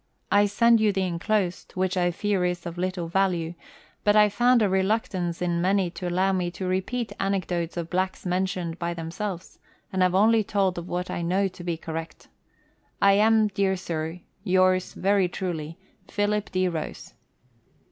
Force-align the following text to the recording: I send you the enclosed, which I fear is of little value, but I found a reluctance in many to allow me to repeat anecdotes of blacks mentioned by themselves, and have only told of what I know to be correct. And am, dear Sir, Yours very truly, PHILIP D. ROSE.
I 0.31 0.47
send 0.47 0.81
you 0.81 0.91
the 0.91 1.03
enclosed, 1.03 1.73
which 1.73 1.95
I 1.95 2.09
fear 2.09 2.43
is 2.43 2.65
of 2.65 2.79
little 2.79 3.07
value, 3.07 3.53
but 4.03 4.15
I 4.15 4.29
found 4.29 4.63
a 4.63 4.67
reluctance 4.67 5.43
in 5.43 5.61
many 5.61 5.91
to 5.91 6.09
allow 6.09 6.31
me 6.33 6.49
to 6.49 6.65
repeat 6.65 7.13
anecdotes 7.19 7.77
of 7.77 7.91
blacks 7.91 8.25
mentioned 8.25 8.79
by 8.79 8.95
themselves, 8.95 9.59
and 9.93 10.01
have 10.01 10.15
only 10.15 10.43
told 10.43 10.79
of 10.79 10.87
what 10.87 11.11
I 11.11 11.21
know 11.21 11.47
to 11.49 11.63
be 11.63 11.77
correct. 11.77 12.29
And 12.99 13.19
am, 13.19 13.47
dear 13.49 13.75
Sir, 13.77 14.21
Yours 14.43 14.95
very 14.95 15.27
truly, 15.27 15.77
PHILIP 16.07 16.49
D. 16.51 16.67
ROSE. 16.67 17.13